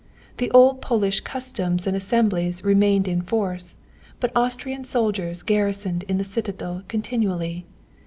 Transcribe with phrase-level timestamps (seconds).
[0.37, 3.77] The old Polish customs and assemblies remained in force,
[4.19, 7.67] but Austrian soldiers garrisoned the citadel continually.